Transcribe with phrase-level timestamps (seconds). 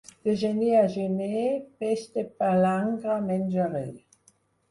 [0.27, 1.43] De gener a gener,
[1.83, 3.85] peix de palangre menjaré.